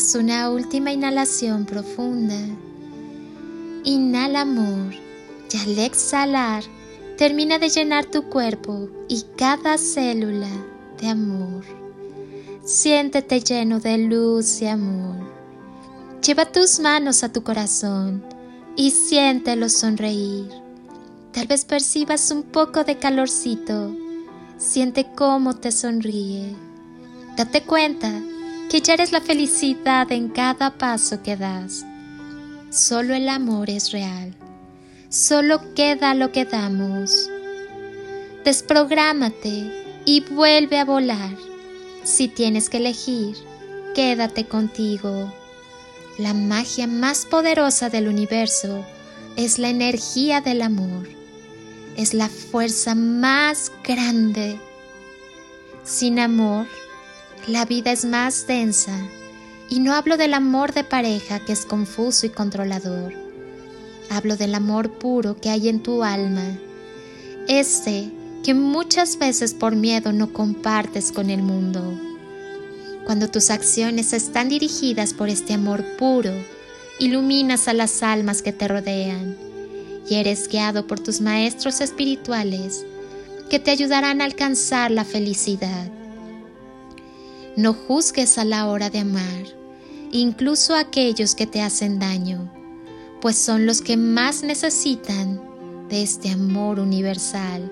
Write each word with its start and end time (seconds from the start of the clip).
Haz 0.00 0.14
una 0.14 0.48
última 0.48 0.92
inhalación 0.92 1.66
profunda. 1.66 2.38
Inhala 3.84 4.40
amor 4.40 4.94
y 5.52 5.56
al 5.58 5.78
exhalar 5.78 6.64
termina 7.18 7.58
de 7.58 7.68
llenar 7.68 8.06
tu 8.06 8.22
cuerpo 8.22 8.88
y 9.08 9.26
cada 9.36 9.76
célula 9.76 10.48
de 10.98 11.08
amor. 11.08 11.64
Siéntete 12.64 13.40
lleno 13.42 13.78
de 13.78 13.98
luz 13.98 14.62
y 14.62 14.68
amor. 14.68 15.16
Lleva 16.26 16.46
tus 16.46 16.80
manos 16.80 17.22
a 17.22 17.30
tu 17.30 17.42
corazón 17.42 18.24
y 18.76 18.92
siéntelo 18.92 19.68
sonreír. 19.68 20.48
Tal 21.32 21.46
vez 21.46 21.66
percibas 21.66 22.30
un 22.30 22.44
poco 22.44 22.84
de 22.84 22.96
calorcito. 22.96 23.94
Siente 24.56 25.08
cómo 25.14 25.56
te 25.56 25.70
sonríe. 25.70 26.56
Date 27.36 27.64
cuenta 27.64 28.10
que 28.70 28.80
ya 28.80 28.94
la 28.94 29.20
felicidad 29.20 30.12
en 30.12 30.28
cada 30.28 30.70
paso 30.78 31.24
que 31.24 31.36
das. 31.36 31.84
Solo 32.70 33.14
el 33.14 33.28
amor 33.28 33.68
es 33.68 33.90
real. 33.90 34.32
Solo 35.08 35.74
queda 35.74 36.14
lo 36.14 36.30
que 36.30 36.44
damos. 36.44 37.28
Desprográmate 38.44 40.02
y 40.04 40.20
vuelve 40.20 40.78
a 40.78 40.84
volar. 40.84 41.36
Si 42.04 42.28
tienes 42.28 42.70
que 42.70 42.76
elegir, 42.76 43.36
quédate 43.96 44.46
contigo. 44.46 45.34
La 46.16 46.32
magia 46.32 46.86
más 46.86 47.26
poderosa 47.26 47.90
del 47.90 48.06
universo 48.06 48.84
es 49.34 49.58
la 49.58 49.68
energía 49.68 50.40
del 50.42 50.62
amor. 50.62 51.08
Es 51.96 52.14
la 52.14 52.28
fuerza 52.28 52.94
más 52.94 53.72
grande. 53.82 54.60
Sin 55.82 56.20
amor, 56.20 56.68
la 57.46 57.64
vida 57.64 57.92
es 57.92 58.04
más 58.04 58.46
densa 58.46 58.96
y 59.68 59.80
no 59.80 59.94
hablo 59.94 60.16
del 60.16 60.34
amor 60.34 60.74
de 60.74 60.84
pareja 60.84 61.40
que 61.40 61.52
es 61.52 61.64
confuso 61.64 62.26
y 62.26 62.30
controlador. 62.30 63.14
Hablo 64.10 64.36
del 64.36 64.54
amor 64.54 64.90
puro 64.90 65.36
que 65.40 65.48
hay 65.48 65.68
en 65.68 65.82
tu 65.82 66.02
alma, 66.02 66.44
este 67.48 68.10
que 68.44 68.54
muchas 68.54 69.18
veces 69.18 69.54
por 69.54 69.76
miedo 69.76 70.12
no 70.12 70.32
compartes 70.32 71.12
con 71.12 71.30
el 71.30 71.42
mundo. 71.42 71.98
Cuando 73.04 73.28
tus 73.28 73.50
acciones 73.50 74.12
están 74.12 74.48
dirigidas 74.48 75.14
por 75.14 75.28
este 75.28 75.54
amor 75.54 75.84
puro, 75.96 76.32
iluminas 76.98 77.68
a 77.68 77.72
las 77.72 78.02
almas 78.02 78.42
que 78.42 78.52
te 78.52 78.68
rodean 78.68 79.36
y 80.08 80.16
eres 80.16 80.48
guiado 80.48 80.86
por 80.86 81.00
tus 81.00 81.20
maestros 81.20 81.80
espirituales 81.80 82.84
que 83.48 83.58
te 83.58 83.70
ayudarán 83.70 84.20
a 84.20 84.24
alcanzar 84.24 84.90
la 84.90 85.04
felicidad. 85.04 85.99
No 87.60 87.74
juzgues 87.74 88.38
a 88.38 88.46
la 88.46 88.68
hora 88.68 88.88
de 88.88 89.00
amar, 89.00 89.44
incluso 90.12 90.74
a 90.74 90.80
aquellos 90.80 91.34
que 91.34 91.46
te 91.46 91.60
hacen 91.60 91.98
daño, 91.98 92.50
pues 93.20 93.36
son 93.36 93.66
los 93.66 93.82
que 93.82 93.98
más 93.98 94.42
necesitan 94.42 95.38
de 95.90 96.02
este 96.02 96.30
amor 96.30 96.80
universal. 96.80 97.70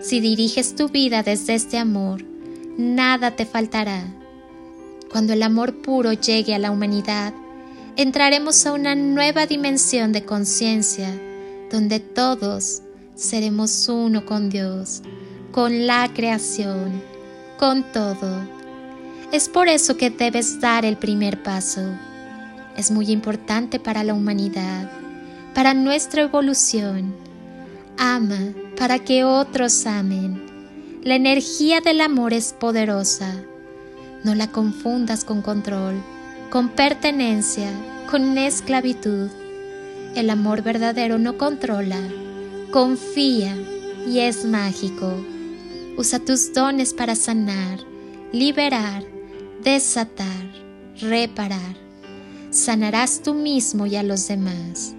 Si 0.00 0.18
diriges 0.18 0.74
tu 0.74 0.88
vida 0.88 1.22
desde 1.22 1.54
este 1.54 1.78
amor, 1.78 2.24
nada 2.76 3.36
te 3.36 3.46
faltará. 3.46 4.02
Cuando 5.12 5.32
el 5.32 5.44
amor 5.44 5.80
puro 5.80 6.12
llegue 6.12 6.56
a 6.56 6.58
la 6.58 6.72
humanidad, 6.72 7.32
entraremos 7.94 8.66
a 8.66 8.72
una 8.72 8.96
nueva 8.96 9.46
dimensión 9.46 10.10
de 10.10 10.24
conciencia, 10.24 11.08
donde 11.70 12.00
todos 12.00 12.82
seremos 13.14 13.88
uno 13.88 14.26
con 14.26 14.50
Dios, 14.50 15.02
con 15.52 15.86
la 15.86 16.12
creación, 16.12 17.00
con 17.60 17.92
todo 17.92 18.57
es 19.30 19.48
por 19.48 19.68
eso 19.68 19.96
que 19.96 20.10
debes 20.10 20.60
dar 20.60 20.84
el 20.84 20.96
primer 20.96 21.42
paso. 21.42 21.82
Es 22.76 22.90
muy 22.90 23.10
importante 23.10 23.78
para 23.78 24.02
la 24.04 24.14
humanidad, 24.14 24.90
para 25.54 25.74
nuestra 25.74 26.22
evolución. 26.22 27.14
Ama 27.98 28.52
para 28.78 29.00
que 29.00 29.24
otros 29.24 29.86
amen. 29.86 30.40
La 31.02 31.16
energía 31.16 31.80
del 31.80 32.00
amor 32.00 32.32
es 32.32 32.52
poderosa. 32.52 33.34
No 34.24 34.34
la 34.34 34.50
confundas 34.50 35.24
con 35.24 35.42
control, 35.42 36.02
con 36.50 36.70
pertenencia, 36.70 37.68
con 38.10 38.38
esclavitud. 38.38 39.28
El 40.14 40.30
amor 40.30 40.62
verdadero 40.62 41.18
no 41.18 41.36
controla, 41.36 42.00
confía 42.70 43.54
y 44.06 44.20
es 44.20 44.44
mágico. 44.44 45.12
Usa 45.96 46.18
tus 46.18 46.52
dones 46.54 46.94
para 46.94 47.14
sanar, 47.14 47.80
liberar, 48.32 49.04
desatar, 49.62 50.52
reparar. 51.00 51.76
Sanarás 52.50 53.22
tú 53.22 53.34
mismo 53.34 53.86
y 53.86 53.96
a 53.96 54.02
los 54.02 54.28
demás. 54.28 54.94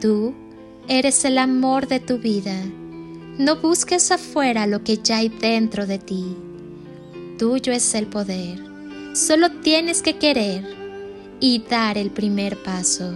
Tú 0.00 0.34
eres 0.88 1.24
el 1.24 1.38
amor 1.38 1.88
de 1.88 2.00
tu 2.00 2.18
vida. 2.18 2.56
No 3.38 3.56
busques 3.56 4.10
afuera 4.10 4.66
lo 4.66 4.82
que 4.82 4.98
ya 4.98 5.18
hay 5.18 5.28
dentro 5.28 5.86
de 5.86 5.98
ti. 5.98 6.36
Tuyo 7.38 7.72
es 7.72 7.94
el 7.94 8.06
poder. 8.06 8.62
Solo 9.14 9.50
tienes 9.62 10.02
que 10.02 10.16
querer 10.16 10.64
y 11.40 11.62
dar 11.68 11.98
el 11.98 12.10
primer 12.10 12.62
paso. 12.62 13.14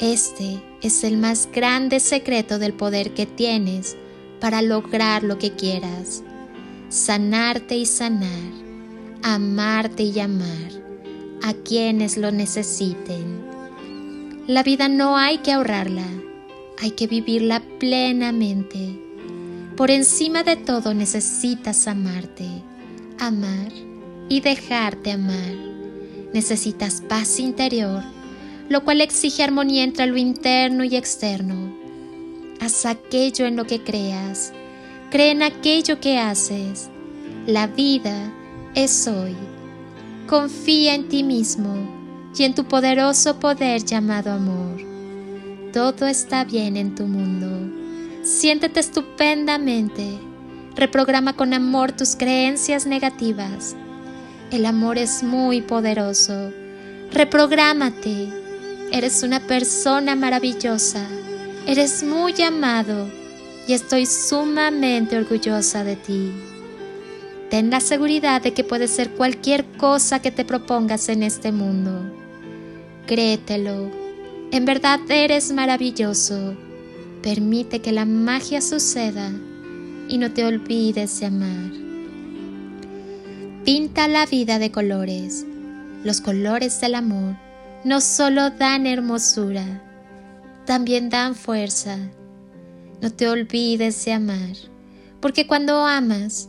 Este 0.00 0.62
es 0.82 1.04
el 1.04 1.16
más 1.16 1.48
grande 1.52 2.00
secreto 2.00 2.58
del 2.58 2.72
poder 2.72 3.14
que 3.14 3.26
tienes 3.26 3.96
para 4.40 4.62
lograr 4.62 5.22
lo 5.22 5.38
que 5.38 5.52
quieras. 5.52 6.22
Sanarte 6.88 7.76
y 7.76 7.86
sanar 7.86 8.65
amarte 9.26 10.04
y 10.04 10.20
amar 10.20 10.70
a 11.42 11.52
quienes 11.52 12.16
lo 12.16 12.30
necesiten. 12.30 13.44
La 14.46 14.62
vida 14.62 14.88
no 14.88 15.16
hay 15.16 15.38
que 15.38 15.50
ahorrarla, 15.50 16.06
hay 16.80 16.92
que 16.92 17.08
vivirla 17.08 17.60
plenamente. 17.80 19.00
Por 19.76 19.90
encima 19.90 20.44
de 20.44 20.54
todo 20.54 20.94
necesitas 20.94 21.88
amarte, 21.88 22.46
amar 23.18 23.72
y 24.28 24.42
dejarte 24.42 25.10
amar. 25.10 25.56
Necesitas 26.32 27.00
paz 27.00 27.40
interior, 27.40 28.04
lo 28.68 28.84
cual 28.84 29.00
exige 29.00 29.42
armonía 29.42 29.82
entre 29.82 30.06
lo 30.06 30.18
interno 30.18 30.84
y 30.84 30.94
externo. 30.94 31.76
Haz 32.60 32.86
aquello 32.86 33.46
en 33.46 33.56
lo 33.56 33.64
que 33.64 33.82
creas, 33.82 34.52
cree 35.10 35.32
en 35.32 35.42
aquello 35.42 35.98
que 35.98 36.16
haces. 36.16 36.90
La 37.48 37.66
vida 37.66 38.32
es 38.76 39.08
hoy. 39.08 39.34
Confía 40.28 40.94
en 40.94 41.08
ti 41.08 41.24
mismo 41.24 41.74
y 42.36 42.44
en 42.44 42.54
tu 42.54 42.64
poderoso 42.66 43.40
poder 43.40 43.82
llamado 43.82 44.30
amor. 44.30 44.76
Todo 45.72 46.06
está 46.06 46.44
bien 46.44 46.76
en 46.76 46.94
tu 46.94 47.06
mundo. 47.06 47.72
Siéntete 48.22 48.80
estupendamente. 48.80 50.18
Reprograma 50.74 51.32
con 51.32 51.54
amor 51.54 51.92
tus 51.92 52.16
creencias 52.16 52.86
negativas. 52.86 53.74
El 54.50 54.66
amor 54.66 54.98
es 54.98 55.22
muy 55.22 55.62
poderoso. 55.62 56.52
Reprográmate. 57.12 58.28
Eres 58.92 59.22
una 59.22 59.40
persona 59.40 60.14
maravillosa. 60.16 61.06
Eres 61.66 62.02
muy 62.02 62.40
amado 62.42 63.08
y 63.66 63.72
estoy 63.72 64.04
sumamente 64.04 65.16
orgullosa 65.16 65.82
de 65.82 65.96
ti. 65.96 66.30
Ten 67.50 67.70
la 67.70 67.80
seguridad 67.80 68.42
de 68.42 68.52
que 68.52 68.64
puedes 68.64 68.90
ser 68.90 69.10
cualquier 69.10 69.64
cosa 69.76 70.20
que 70.20 70.30
te 70.30 70.44
propongas 70.44 71.08
en 71.08 71.22
este 71.22 71.52
mundo. 71.52 72.12
Créetelo, 73.06 73.90
En 74.50 74.64
verdad 74.64 75.00
eres 75.08 75.52
maravilloso. 75.52 76.56
Permite 77.22 77.80
que 77.80 77.92
la 77.92 78.04
magia 78.04 78.60
suceda 78.60 79.32
y 80.08 80.18
no 80.18 80.32
te 80.32 80.44
olvides 80.44 81.20
de 81.20 81.26
amar. 81.26 81.72
Pinta 83.64 84.06
la 84.06 84.26
vida 84.26 84.58
de 84.58 84.70
colores. 84.70 85.44
Los 86.04 86.20
colores 86.20 86.80
del 86.80 86.94
amor 86.94 87.36
no 87.84 88.00
solo 88.00 88.50
dan 88.50 88.86
hermosura, 88.86 89.82
también 90.64 91.08
dan 91.08 91.34
fuerza. 91.34 91.98
No 93.00 93.12
te 93.12 93.28
olvides 93.28 94.04
de 94.04 94.12
amar, 94.12 94.56
porque 95.20 95.46
cuando 95.46 95.84
amas, 95.84 96.48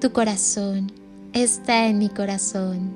Tu 0.00 0.12
corazón 0.12 0.92
está 1.32 1.86
en 1.86 1.98
mi 1.98 2.10
corazón. 2.10 2.90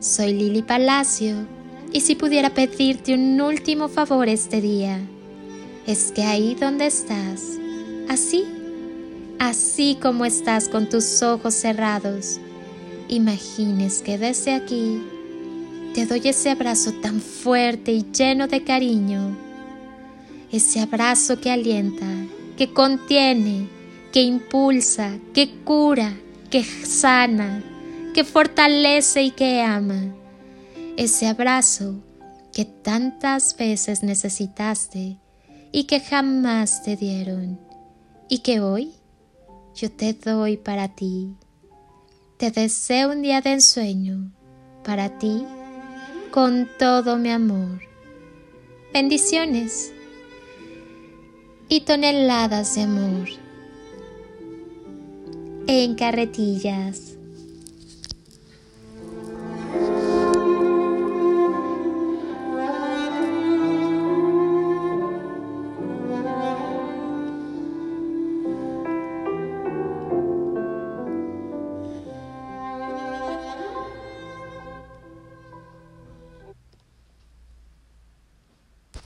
Soy 0.00 0.32
Lili 0.32 0.62
Palacio 0.62 1.46
y 1.92 2.00
si 2.00 2.16
pudiera 2.16 2.50
pedirte 2.50 3.14
un 3.14 3.40
último 3.40 3.86
favor 3.86 4.28
este 4.28 4.60
día, 4.60 4.98
es 5.86 6.10
que 6.10 6.24
ahí 6.24 6.56
donde 6.56 6.86
estás, 6.86 7.52
así, 8.08 8.44
así 9.38 9.96
como 10.02 10.24
estás 10.24 10.68
con 10.68 10.88
tus 10.88 11.22
ojos 11.22 11.54
cerrados, 11.54 12.40
imagines 13.06 14.02
que 14.02 14.18
desde 14.18 14.54
aquí 14.54 15.04
te 15.94 16.04
doy 16.04 16.20
ese 16.24 16.50
abrazo 16.50 16.94
tan 16.94 17.20
fuerte 17.20 17.92
y 17.92 18.04
lleno 18.10 18.48
de 18.48 18.64
cariño, 18.64 19.36
ese 20.50 20.80
abrazo 20.80 21.40
que 21.40 21.52
alienta, 21.52 22.08
que 22.56 22.72
contiene, 22.72 23.75
que 24.16 24.22
impulsa, 24.22 25.18
que 25.34 25.62
cura, 25.62 26.10
que 26.48 26.64
sana, 26.64 27.62
que 28.14 28.24
fortalece 28.24 29.24
y 29.24 29.30
que 29.30 29.60
ama. 29.60 30.14
Ese 30.96 31.26
abrazo 31.26 31.96
que 32.50 32.64
tantas 32.64 33.54
veces 33.58 34.02
necesitaste 34.02 35.18
y 35.70 35.84
que 35.84 36.00
jamás 36.00 36.82
te 36.82 36.96
dieron 36.96 37.60
y 38.30 38.38
que 38.38 38.60
hoy 38.60 38.94
yo 39.74 39.92
te 39.92 40.14
doy 40.14 40.56
para 40.56 40.88
ti. 40.94 41.34
Te 42.38 42.50
deseo 42.50 43.10
un 43.10 43.20
día 43.20 43.42
de 43.42 43.52
ensueño 43.52 44.32
para 44.82 45.18
ti 45.18 45.44
con 46.30 46.70
todo 46.78 47.18
mi 47.18 47.28
amor. 47.28 47.82
Bendiciones 48.94 49.92
y 51.68 51.82
toneladas 51.82 52.76
de 52.76 52.80
amor 52.80 53.45
en 55.66 55.94
carretillas. 55.94 57.15